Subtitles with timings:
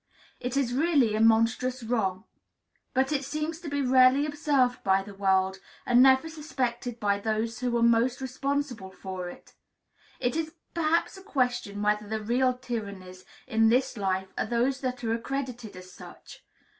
[0.39, 2.23] It is really a monstrous wrong;
[2.91, 7.59] but it seems to be rarely observed by the world, and never suspected by those
[7.59, 9.53] who are most responsible for it.
[10.19, 15.03] It is perhaps a question whether the real tyrannies in this life are those that
[15.03, 16.43] are accredited as such.